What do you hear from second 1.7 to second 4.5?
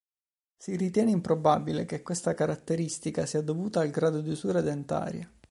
che questa caratteristica sia dovuta al grado di